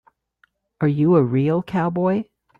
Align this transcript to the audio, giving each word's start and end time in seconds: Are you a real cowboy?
Are 0.81 0.87
you 0.87 1.15
a 1.15 1.21
real 1.21 1.61
cowboy? 1.61 2.23